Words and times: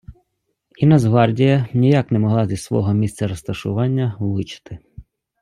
І 0.81 0.85
Нацгвардія 0.91 1.57
ніяк 1.81 2.05
не 2.11 2.19
могла 2.19 2.47
зі 2.47 2.57
свого 2.57 2.93
місця 2.93 3.27
розташування 3.27 4.15
влучити. 4.19 4.79